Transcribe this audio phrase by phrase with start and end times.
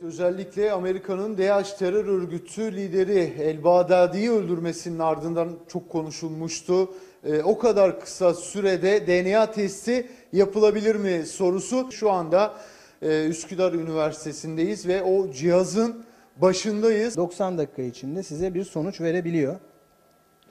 [0.00, 6.90] Özellikle Amerika'nın DH terör örgütü lideri El Bağdadi'yi öldürmesinin ardından çok konuşulmuştu.
[7.24, 12.54] Ee, o kadar kısa sürede DNA testi yapılabilir mi sorusu şu anda
[13.02, 16.04] e, Üsküdar Üniversitesi'ndeyiz ve o cihazın
[16.36, 17.16] başındayız.
[17.16, 19.56] 90 dakika içinde size bir sonuç verebiliyor.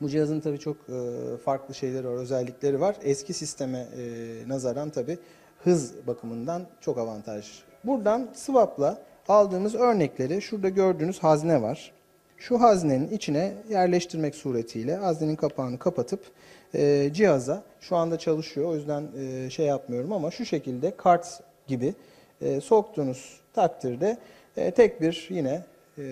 [0.01, 2.95] Bu cihazın tabii çok e, farklı şeyleri var, özellikleri var.
[3.03, 5.17] Eski sisteme e, nazaran tabii
[5.63, 7.45] hız bakımından çok avantaj.
[7.83, 11.91] Buradan swap'la aldığımız örnekleri şurada gördüğünüz hazne var.
[12.37, 16.19] Şu haznenin içine yerleştirmek suretiyle haznenin kapağını kapatıp
[16.73, 18.69] e, cihaza şu anda çalışıyor.
[18.69, 21.93] O yüzden e, şey yapmıyorum ama şu şekilde kart gibi
[22.41, 24.17] e, soktuğunuz takdirde
[24.57, 25.63] e, tek bir yine
[25.97, 26.03] e,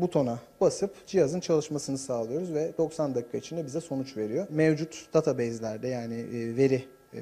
[0.00, 4.46] butona basıp cihazın çalışmasını sağlıyoruz ve 90 dakika içinde bize sonuç veriyor.
[4.50, 6.84] Mevcut database'lerde yani e, veri
[7.14, 7.20] e,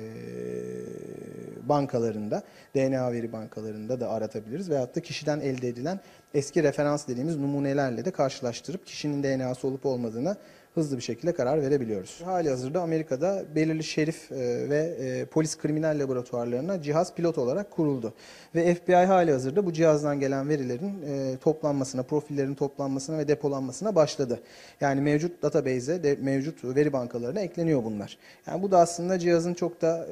[1.68, 2.42] bankalarında,
[2.74, 6.00] DNA veri bankalarında da aratabiliriz veyahut da kişiden elde edilen
[6.34, 10.36] eski referans dediğimiz numunelerle de karşılaştırıp kişinin DNA'sı olup olmadığına
[10.76, 12.22] hızlı bir şekilde karar verebiliyoruz.
[12.24, 18.14] Hali hazırda Amerika'da belirli şerif e, ve e, polis kriminal laboratuvarlarına cihaz pilot olarak kuruldu.
[18.54, 24.40] Ve FBI hali hazırda bu cihazdan gelen verilerin e, toplanmasına, profillerin toplanmasına ve depolanmasına başladı.
[24.80, 28.18] Yani mevcut database'e, mevcut veri bankalarına ekleniyor bunlar.
[28.46, 30.06] Yani bu da aslında cihazın çok da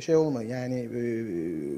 [0.00, 0.88] şey olma yani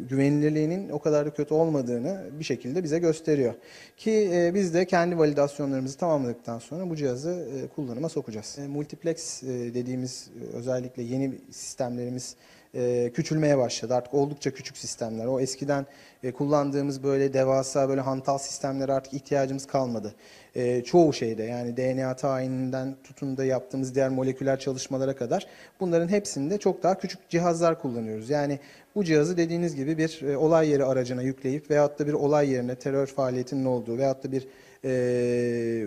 [0.09, 3.55] güvenilirliğinin o kadar da kötü olmadığını bir şekilde bize gösteriyor.
[3.97, 8.59] Ki e, biz de kendi validasyonlarımızı tamamladıktan sonra bu cihazı e, kullanıma sokacağız.
[8.59, 12.37] E, multiplex e, dediğimiz e, özellikle yeni sistemlerimiz
[12.75, 13.95] e, küçülmeye başladı.
[13.95, 15.27] Artık oldukça küçük sistemler.
[15.27, 15.87] O eskiden
[16.23, 20.14] e, kullandığımız böyle devasa böyle hantal sistemlere artık ihtiyacımız kalmadı.
[20.55, 25.47] E, çoğu şeyde yani DNA tayininden tutun da yaptığımız diğer moleküler çalışmalara kadar
[25.81, 28.31] bunların hepsinde çok daha küçük cihazlar kullanıyoruz.
[28.31, 28.59] Yani
[28.95, 32.75] bu cihazı dediğiniz gibi bir e, olay yeri aracına yükleyip veyahut da bir olay yerine
[32.75, 34.48] terör faaliyetinin olduğu veyahut da bir
[34.84, 35.86] e,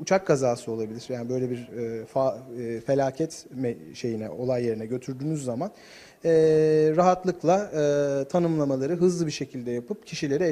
[0.00, 1.04] uçak kazası olabilir.
[1.08, 3.46] Yani böyle bir e, fa, e, felaket
[3.94, 5.70] şeyine, olay yerine götürdüğünüz zaman
[6.24, 6.30] e,
[6.96, 10.44] rahatlıkla e, tanımlamaları hızlı bir şekilde yapıp kişileri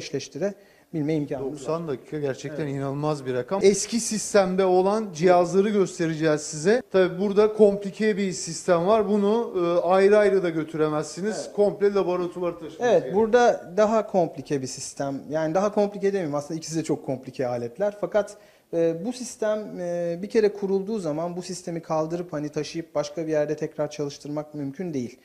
[0.94, 1.68] eşleştirebilme imkanımız var.
[1.68, 3.60] 90 dakika gerçekten inanılmaz bir rakam.
[3.62, 6.82] Eski sistemde olan cihazları göstereceğiz size.
[6.90, 9.08] Tabi burada komplike bir sistem var.
[9.08, 11.52] Bunu e, ayrı ayrı da götüremezsiniz.
[11.56, 13.14] Komple laboratuvara taşımanız Evet, gerekiyor.
[13.16, 15.22] burada daha komplike bir sistem.
[15.30, 17.96] Yani daha komplike demeyeyim aslında ikisi de çok komplike aletler.
[18.00, 18.36] Fakat
[18.74, 23.32] e, bu sistem e, bir kere kurulduğu zaman bu sistemi kaldırıp hani taşıyıp başka bir
[23.32, 25.18] yerde tekrar çalıştırmak mümkün değil.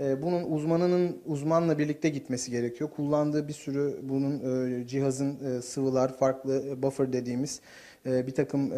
[0.00, 2.90] E, bunun uzmanının uzmanla birlikte gitmesi gerekiyor.
[2.96, 4.40] Kullandığı bir sürü bunun
[4.80, 7.60] e, cihazın e, sıvılar, farklı e, buffer dediğimiz
[8.04, 8.68] bir takım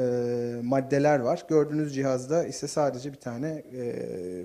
[0.66, 1.47] maddeler var.
[1.49, 3.62] Gördüğünüz cihazda ise sadece bir tane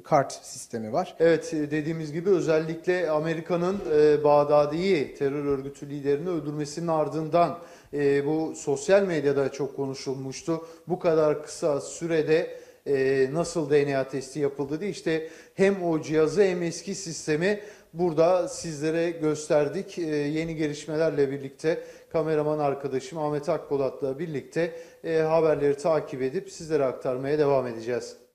[0.03, 1.16] kart sistemi var.
[1.19, 3.77] Evet dediğimiz gibi özellikle Amerika'nın
[4.23, 7.59] Bağdadi'yi terör örgütü liderini öldürmesinin ardından
[8.25, 10.66] bu sosyal medyada çok konuşulmuştu.
[10.87, 16.63] Bu kadar kısa sürede e, nasıl DNA testi yapıldı diye işte hem o cihazı hem
[16.63, 17.59] eski sistemi
[17.93, 19.99] burada sizlere gösterdik.
[19.99, 24.71] E, yeni gelişmelerle birlikte kameraman arkadaşım Ahmet Akbolat'la birlikte
[25.03, 28.26] e, haberleri takip edip sizlere aktarmaya devam edeceğiz.